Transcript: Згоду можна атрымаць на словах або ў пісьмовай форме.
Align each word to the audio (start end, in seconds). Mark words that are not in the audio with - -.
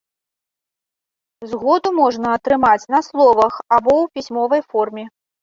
Згоду 1.51 1.89
можна 2.01 2.27
атрымаць 2.39 2.89
на 2.95 3.03
словах 3.09 3.53
або 3.79 3.93
ў 4.03 4.05
пісьмовай 4.19 4.61
форме. 4.75 5.07